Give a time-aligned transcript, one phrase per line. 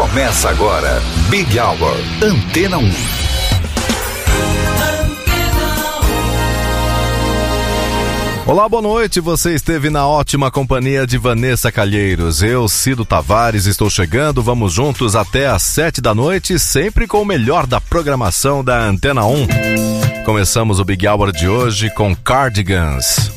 [0.00, 2.90] Começa agora, Big Hour, Antena 1.
[8.46, 9.20] Olá, boa noite.
[9.20, 12.42] Você esteve na ótima companhia de Vanessa Calheiros.
[12.42, 14.42] Eu, Cido Tavares, estou chegando.
[14.42, 19.26] Vamos juntos até às sete da noite, sempre com o melhor da programação da Antena
[19.26, 19.46] 1.
[20.24, 23.30] Começamos o Big Hour de hoje com Cardigans.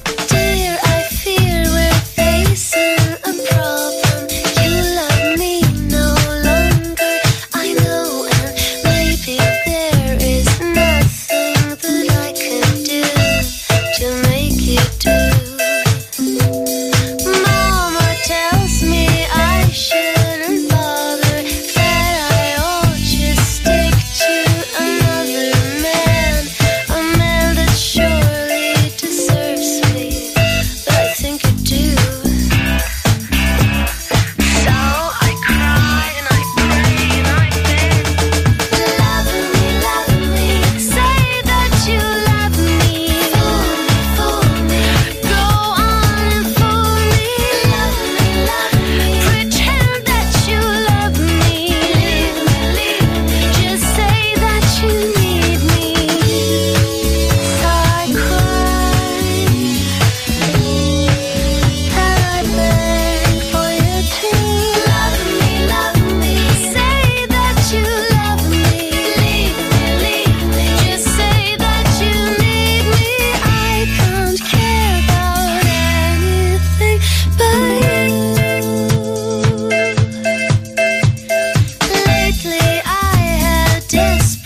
[84.05, 84.42] Yes.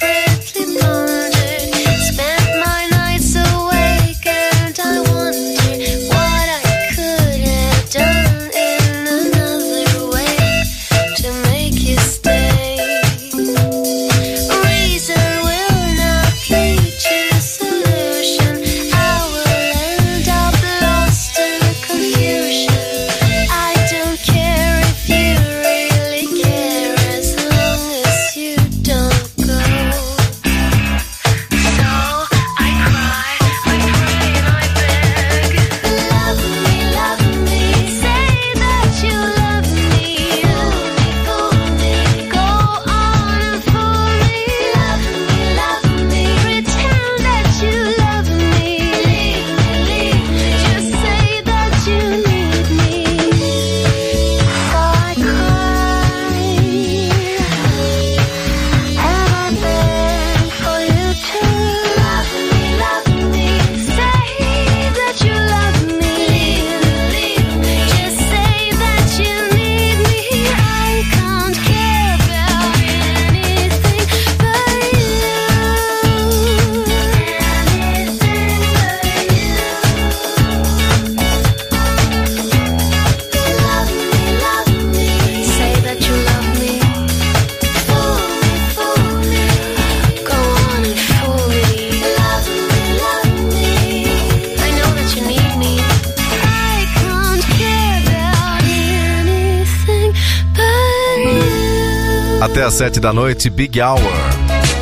[102.78, 104.00] sete da noite, Big Hour,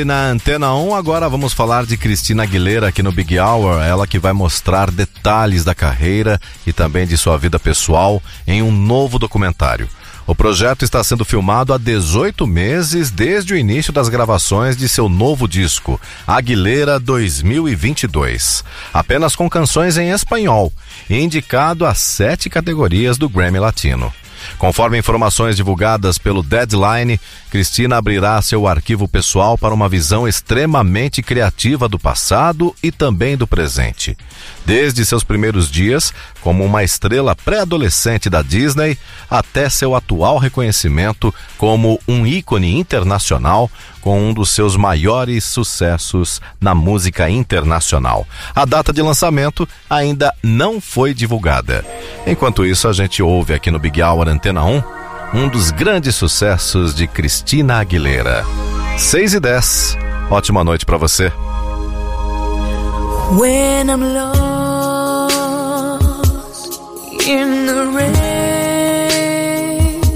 [0.00, 0.94] e na Antena 1.
[0.94, 3.80] Agora vamos falar de Cristina Aguilera aqui no Big Hour.
[3.82, 8.70] Ela que vai mostrar detalhes da carreira e também de sua vida pessoal em um
[8.70, 9.88] novo documentário.
[10.26, 15.08] O projeto está sendo filmado há 18 meses desde o início das gravações de seu
[15.08, 20.72] novo disco, Aguilera 2022, apenas com canções em espanhol,
[21.08, 24.12] indicado a sete categorias do Grammy Latino.
[24.58, 27.20] Conforme informações divulgadas pelo Deadline,
[27.50, 33.46] Cristina abrirá seu arquivo pessoal para uma visão extremamente criativa do passado e também do
[33.46, 34.16] presente.
[34.64, 38.96] Desde seus primeiros dias, como uma estrela pré-adolescente da Disney,
[39.30, 43.70] até seu atual reconhecimento como um ícone internacional,
[44.06, 48.24] com um dos seus maiores sucessos na música internacional.
[48.54, 51.84] A data de lançamento ainda não foi divulgada.
[52.24, 54.82] Enquanto isso, a gente ouve aqui no Big Hour Antena 1
[55.34, 58.44] um dos grandes sucessos de Cristina Aguilera.
[58.96, 59.98] 6 e 10.
[60.30, 61.32] Ótima noite para você.
[63.32, 66.78] When I'm lost
[67.26, 67.90] in the
[69.66, 70.06] rain,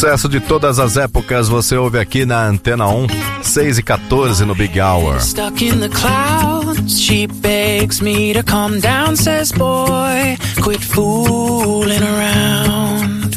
[0.00, 3.06] sucesso de todas as épocas você ouve aqui na Antena 1,
[3.42, 5.20] 6 e 14 no Big Hour.
[5.20, 13.34] Stuck in the clouds, she begs me to come down, says boy, quit fooling around.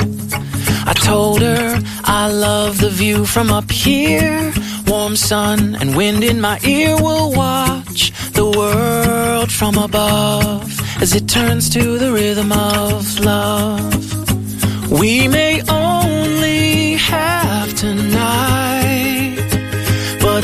[0.85, 4.53] I told her I love the view from up here,
[4.85, 10.61] warm sun and wind in my ear will watch the world from above
[11.01, 14.91] as it turns to the rhythm of love.
[14.91, 16.00] We may all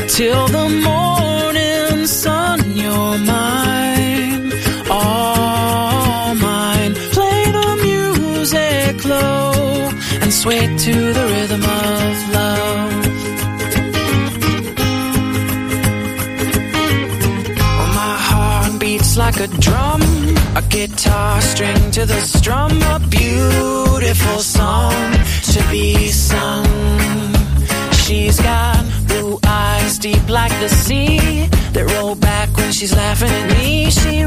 [0.08, 2.58] till the morning sun.
[2.76, 4.50] You're mine,
[4.90, 6.94] all mine.
[7.16, 9.90] Play the music low
[10.22, 12.98] and sway to the rhythm of love.
[18.00, 20.00] my heart beats like a drum,
[20.60, 24.38] a guitar string to the strum, a beautiful.
[32.78, 33.90] she's laughing at me.
[33.90, 34.17] She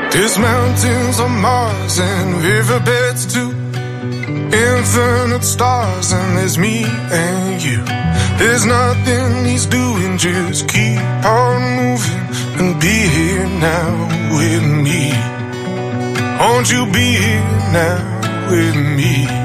[0.09, 3.51] There's mountains on Mars and riverbeds too.
[4.55, 7.83] Infinite stars and there's me and you.
[8.39, 12.25] There's nothing he's doing, just keep on moving
[12.61, 13.91] and be here now
[14.37, 15.11] with me.
[16.39, 17.43] Won't you be here
[17.73, 19.40] now with me?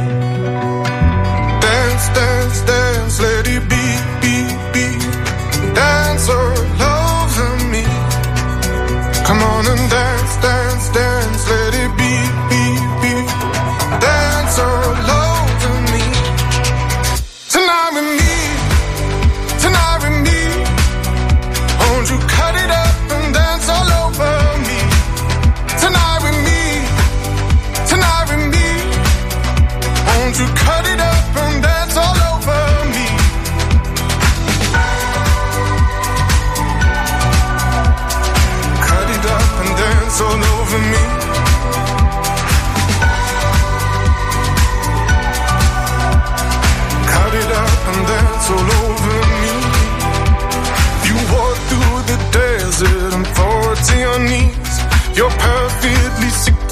[9.26, 11.25] Come on and dance, dance, dance.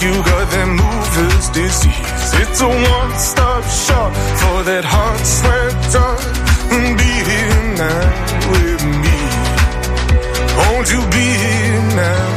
[0.04, 2.28] you got that mover's disease.
[2.42, 6.18] It's a one stop shop for that heart sweat drop.
[6.72, 8.04] Mm, be here now
[8.52, 9.18] with me.
[10.60, 12.33] Won't you be here now?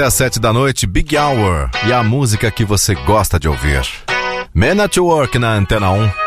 [0.00, 3.82] até às 7 da noite, Big Hour e a música que você gosta de ouvir.
[4.54, 6.19] Man at Work na Antena 1.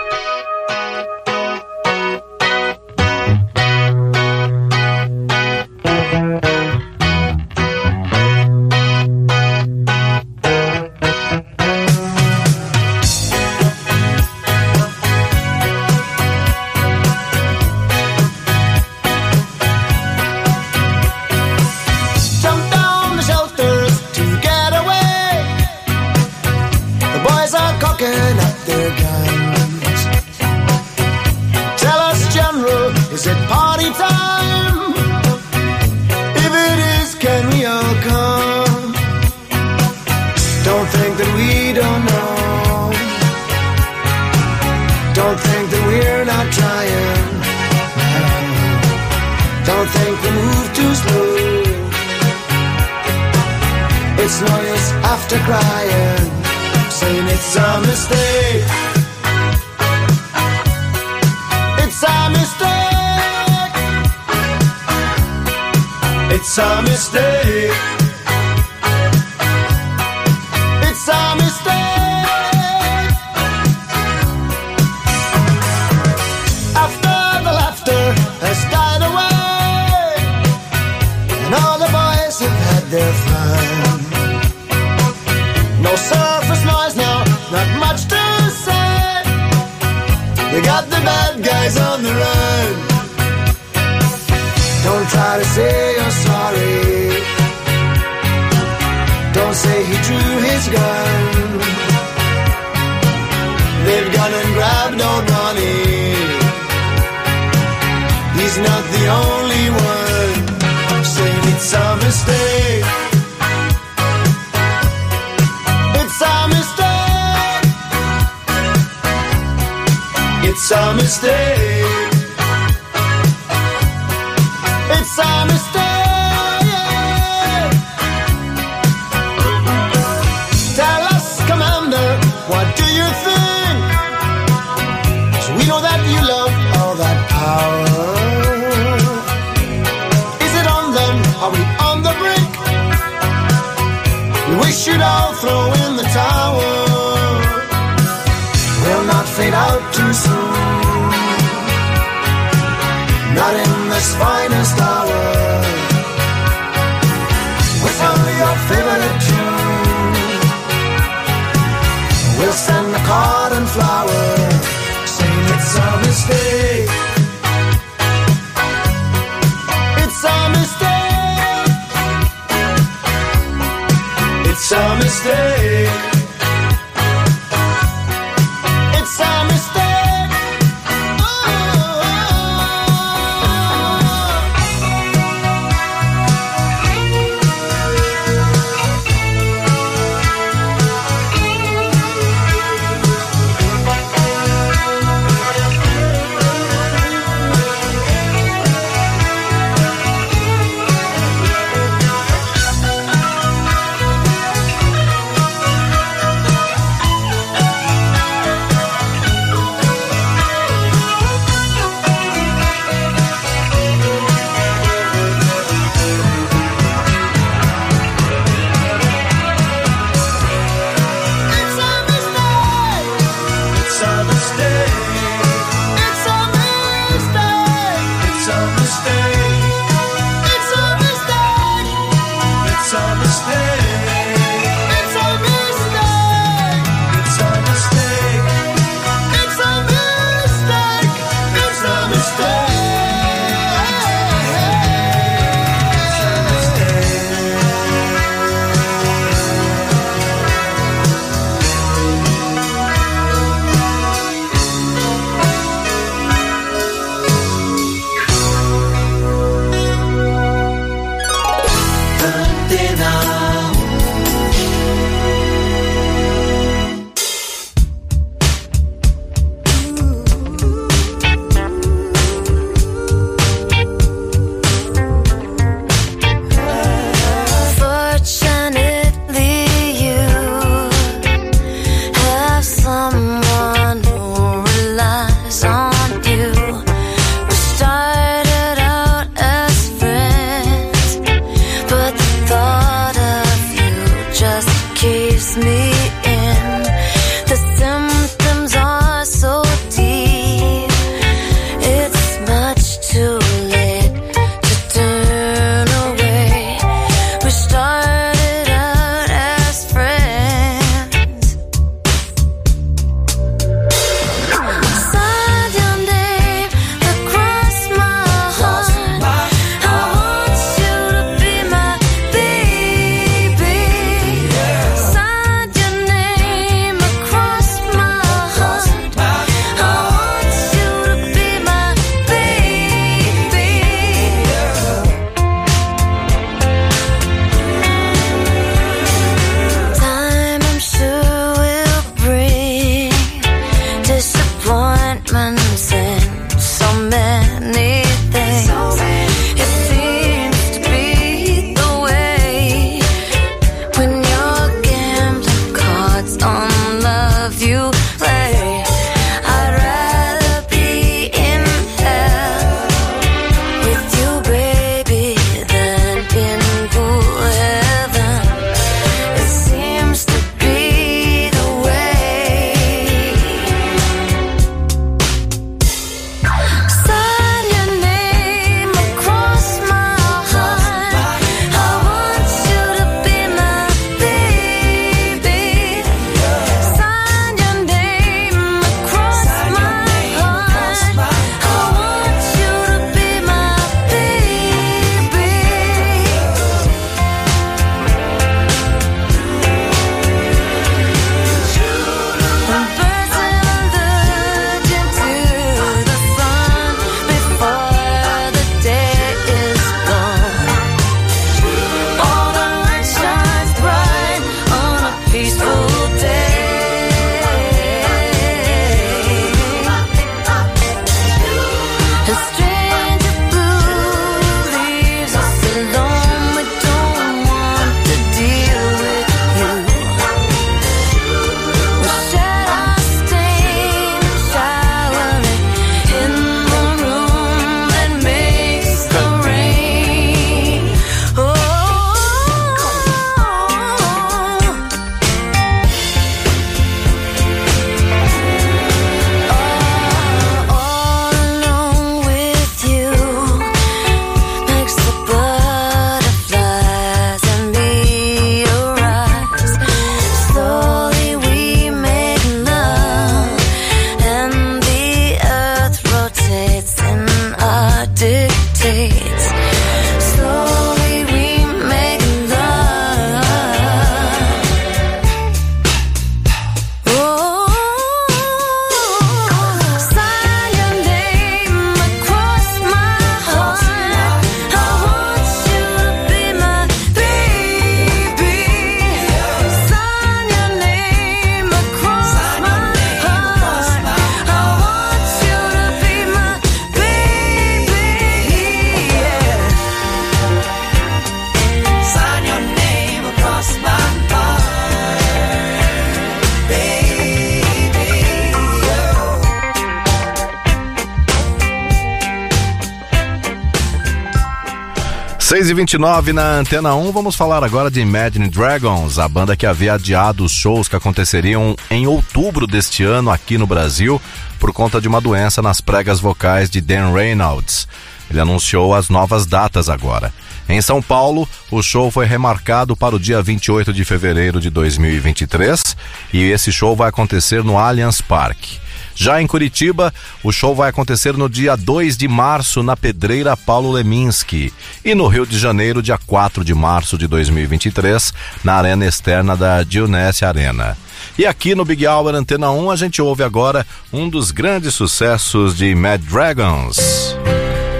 [515.85, 520.45] 29 na Antena 1, vamos falar agora de Imagine Dragons, a banda que havia adiado
[520.45, 524.19] os shows que aconteceriam em outubro deste ano aqui no Brasil
[524.61, 527.85] por conta de uma doença nas pregas vocais de Dan Reynolds.
[528.29, 530.31] Ele anunciou as novas datas agora.
[530.69, 535.97] Em São Paulo, o show foi remarcado para o dia 28 de fevereiro de 2023
[536.31, 538.79] e esse show vai acontecer no Allianz Parque.
[539.15, 543.91] Já em Curitiba, o show vai acontecer no dia 2 de março na Pedreira Paulo
[543.91, 544.73] Leminski
[545.05, 549.83] e no Rio de Janeiro, dia 4 de março de 2023, na arena externa da
[549.83, 550.97] Dionese Arena.
[551.37, 555.77] E aqui no Big Hour Antena 1 a gente ouve agora um dos grandes sucessos
[555.77, 556.97] de Mad Dragons.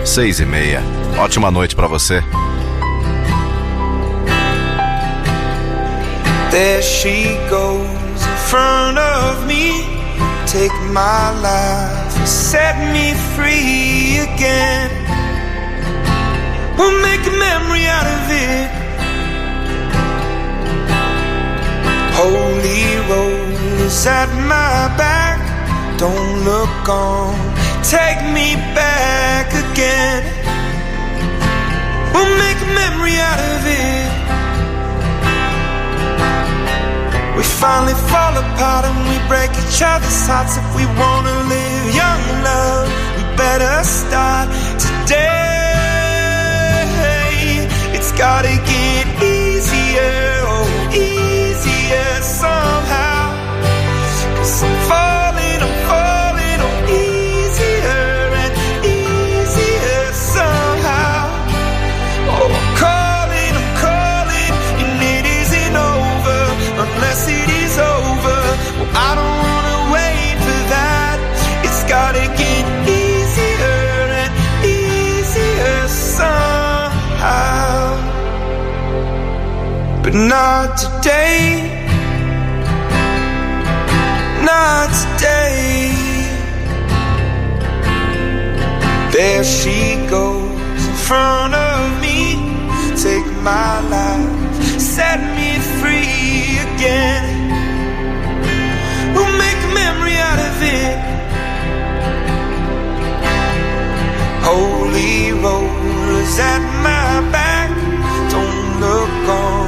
[0.06, 0.82] Seis e meia.
[1.18, 2.22] Ótima noite para você.
[6.52, 9.13] There she goes in front of
[10.54, 14.90] take my life, set me free again.
[16.78, 18.68] We'll make a memory out of it.
[22.20, 23.82] Holy roll
[24.20, 25.38] at my back.
[25.98, 27.34] Don't look on,
[27.96, 30.22] take me back again.
[32.14, 34.23] We'll make a memory out of it.
[37.44, 40.56] We finally fall apart and we break each other's hearts.
[40.56, 44.48] If we wanna live young love, we better start
[44.80, 45.20] today.
[47.94, 51.23] It's gotta get easier, oh, easier.
[80.14, 81.70] But not today.
[84.46, 85.92] Not today.
[89.12, 92.36] There she goes in front of me.
[93.02, 97.26] Take my life, set me free again.
[99.16, 100.98] We'll make a memory out of it.
[104.46, 107.70] Holy rollers at my back.
[108.30, 109.63] Don't look on.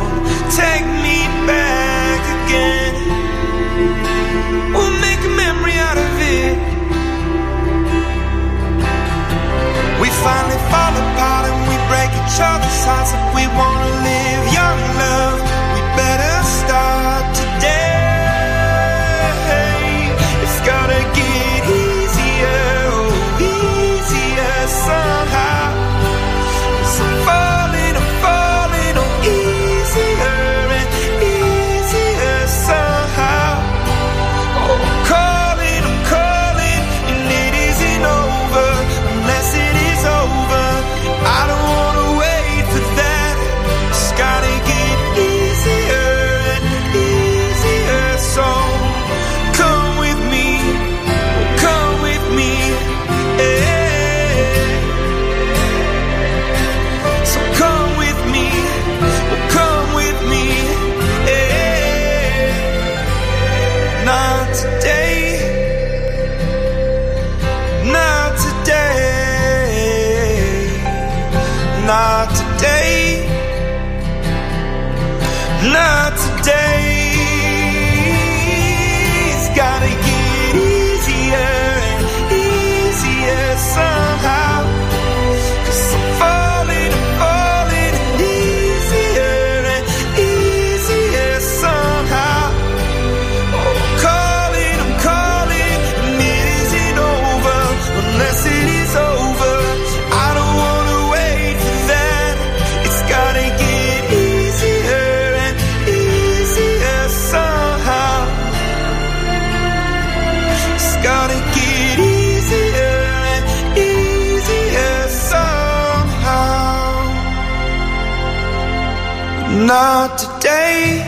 [119.55, 121.05] Not today.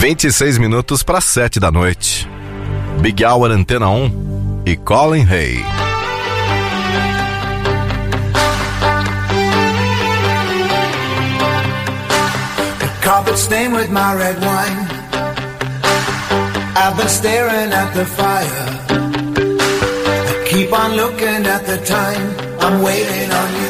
[0.00, 2.26] 26 minutos para 7 da noite.
[3.02, 5.62] Big Hour Antena 1 e Colin Hay.
[13.46, 14.76] Staying with my red wine.
[16.82, 18.66] I've been staring at the fire.
[20.30, 22.22] I keep on looking at the time.
[22.58, 23.67] I'm waiting on you.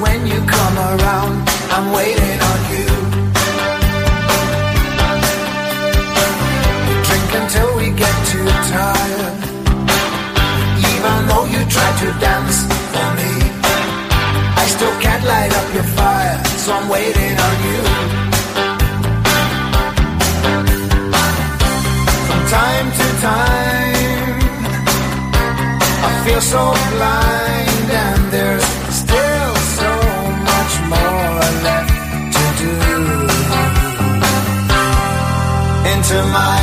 [0.00, 1.32] when you come around.
[1.74, 2.88] I'm waiting on you.
[7.08, 9.34] Drink until we get too tired.
[10.92, 12.58] Even though you try to dance
[12.92, 13.32] for me,
[14.62, 17.82] I still can't light up your fire, so I'm waiting on you.
[22.26, 24.38] From time to time,
[26.10, 26.62] I feel so
[26.96, 27.55] blind.
[36.10, 36.55] To my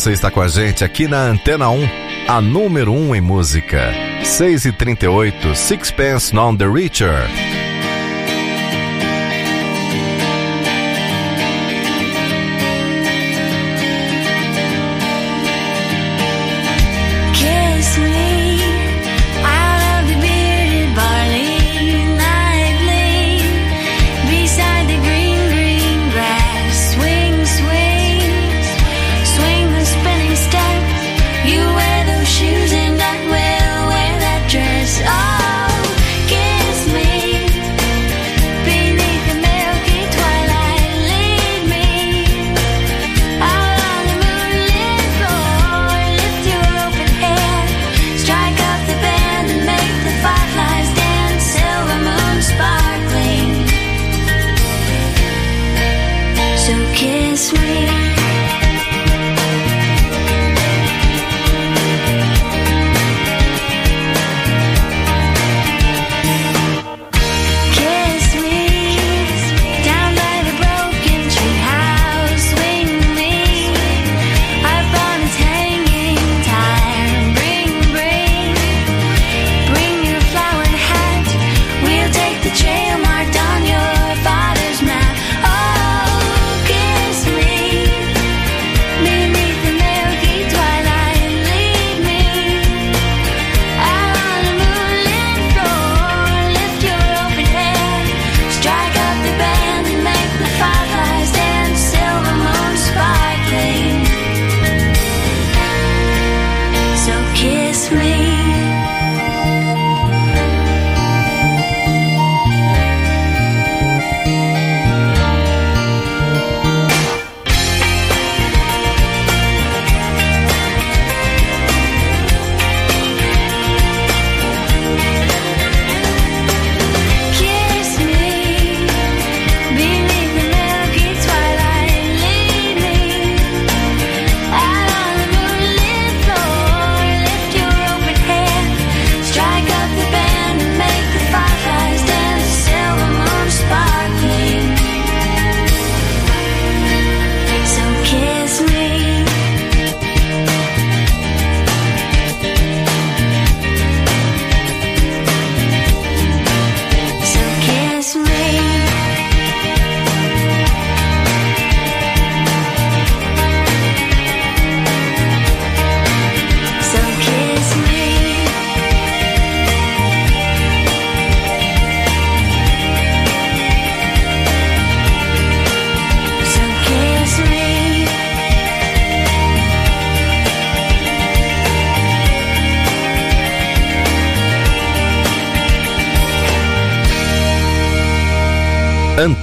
[0.00, 1.86] você está com a gente aqui na Antena 1,
[2.26, 3.92] a número 1 em música.
[4.24, 7.59] 6h38, Sixpence Non The Richer.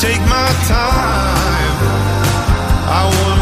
[0.00, 1.78] take my time.
[2.98, 3.37] I want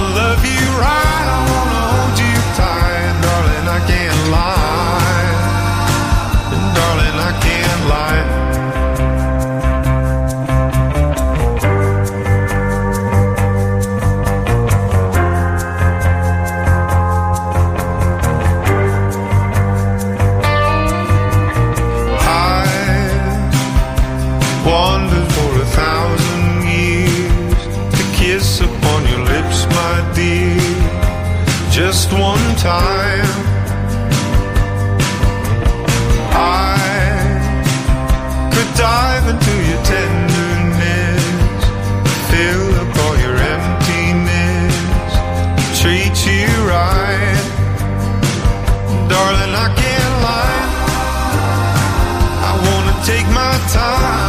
[53.68, 54.25] time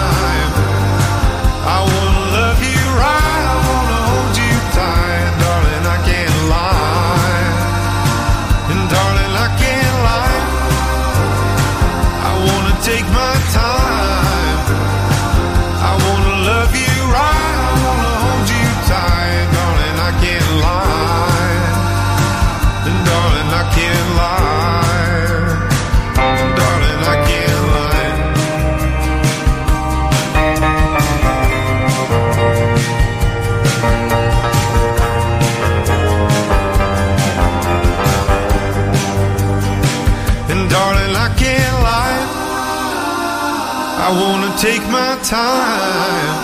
[44.57, 46.35] take my time.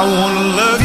[0.00, 0.83] I wanna love you.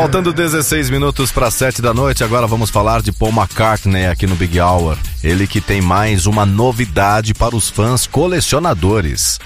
[0.00, 4.34] Faltando 16 minutos para 7 da noite, agora vamos falar de Paul McCartney aqui no
[4.34, 4.96] Big Hour.
[5.22, 9.38] Ele que tem mais uma novidade para os fãs colecionadores.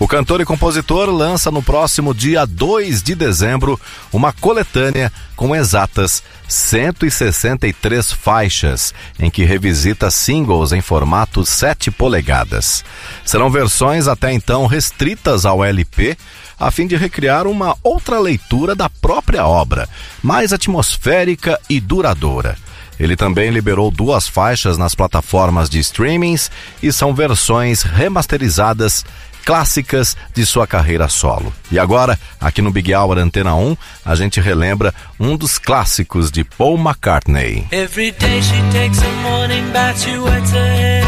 [0.00, 3.78] O cantor e compositor lança no próximo dia 2 de dezembro
[4.10, 12.82] uma coletânea com exatas 163 faixas, em que revisita singles em formato 7 polegadas.
[13.26, 16.16] Serão versões até então restritas ao LP,
[16.58, 19.86] a fim de recriar uma outra leitura da própria obra,
[20.22, 22.56] mais atmosférica e duradoura.
[22.98, 26.50] Ele também liberou duas faixas nas plataformas de streamings
[26.82, 29.04] e são versões remasterizadas
[29.44, 31.52] clássicas de sua carreira solo.
[31.70, 36.44] E agora, aqui no Big Hour Antena 1, a gente relembra um dos clássicos de
[36.44, 37.66] Paul McCartney.
[37.72, 41.04] Every day she takes a morning bath, she wets her hair.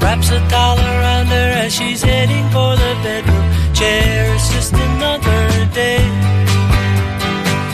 [0.00, 4.34] Wraps a towel around her as she's heading for the bedroom chair.
[4.54, 6.00] just another day.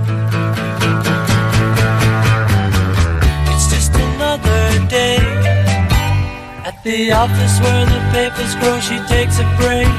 [6.86, 9.90] The office where the papers grow, she takes a break.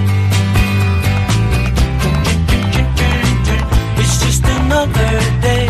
[4.02, 5.69] It's just another day.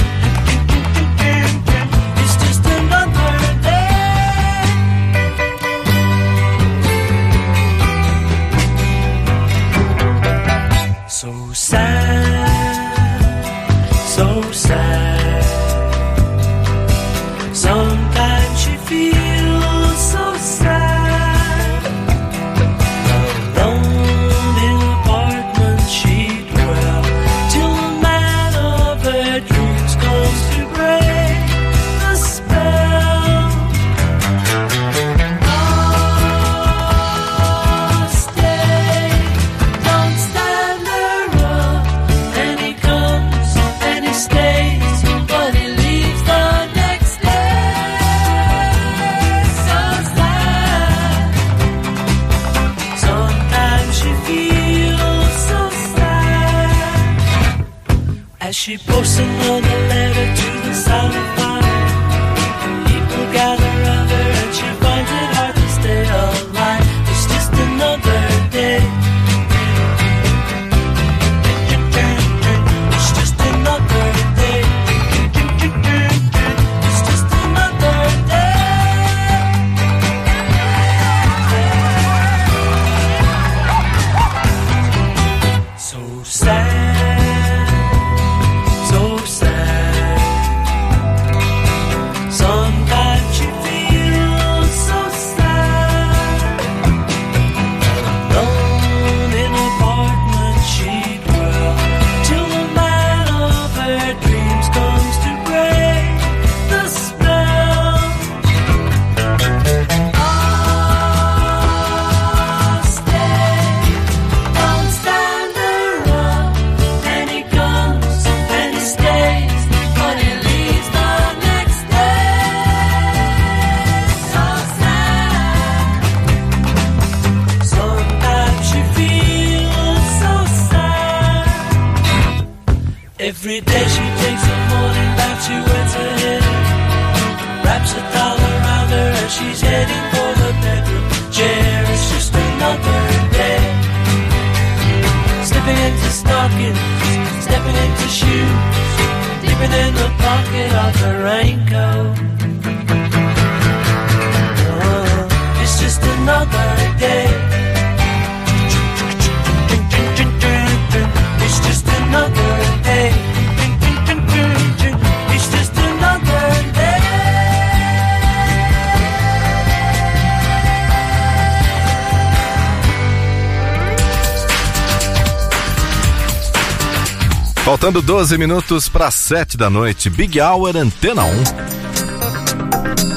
[177.81, 181.31] Faltando 12 minutos para 7 da noite, Big Hour Antena 1.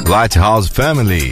[0.09, 1.31] Lighthouse Family.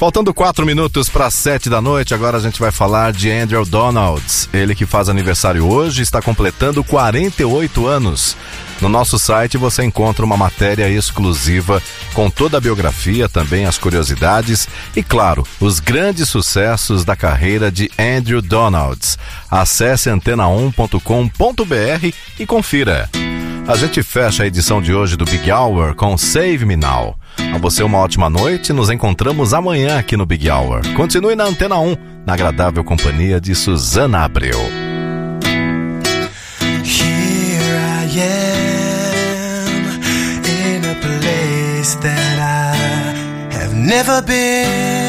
[0.00, 4.48] Faltando quatro minutos para sete da noite, agora a gente vai falar de Andrew Donalds.
[4.50, 8.34] Ele que faz aniversário hoje, está completando 48 anos.
[8.80, 11.82] No nosso site você encontra uma matéria exclusiva
[12.14, 17.90] com toda a biografia, também as curiosidades e, claro, os grandes sucessos da carreira de
[17.98, 19.18] Andrew Donalds.
[19.50, 22.06] Acesse antena1.com.br
[22.38, 23.06] e confira.
[23.70, 27.14] A gente fecha a edição de hoje do Big Hour com Save Me Now.
[27.54, 28.72] A você uma ótima noite.
[28.72, 30.80] Nos encontramos amanhã aqui no Big Hour.
[30.94, 31.94] Continue na Antena 1,
[32.26, 34.58] na agradável companhia de Suzana Abreu.
[36.82, 38.20] Here I
[39.68, 39.86] am
[40.48, 44.99] in a place that I have never been.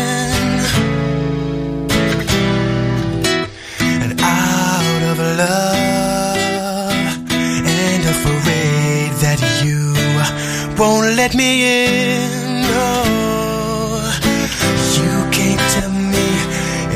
[10.82, 11.50] won't let me
[11.86, 12.32] in.
[12.74, 12.88] No,
[15.02, 16.28] you came to me,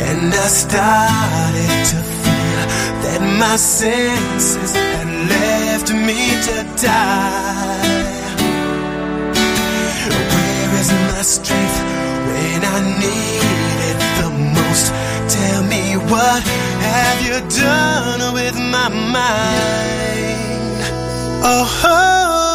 [0.07, 2.61] and I started to feel
[3.03, 6.55] that my senses had left me to
[6.91, 8.01] die.
[10.33, 11.77] Where is my strength
[12.29, 14.85] when I need it the most?
[15.37, 16.41] Tell me what
[16.89, 18.87] have you done with my
[19.19, 20.81] mind?
[21.53, 21.83] Oh.
[21.89, 22.54] oh.